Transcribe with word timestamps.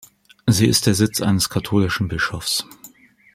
Sie 0.47 0.65
ist 0.65 0.87
der 0.87 0.95
Sitz 0.95 1.21
eines 1.21 1.49
katholischen 1.49 2.07
Bischofs. 2.07 2.65